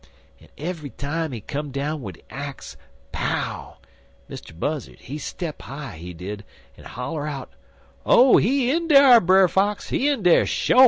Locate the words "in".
8.71-8.87, 10.09-10.23